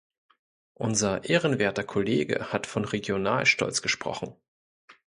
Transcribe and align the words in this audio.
Unser 0.73 1.25
ehrenwerter 1.25 1.83
Kollege 1.83 2.51
hat 2.51 2.65
von 2.65 2.85
Regionalstolz 2.85 3.83
gesprochen. 3.83 4.35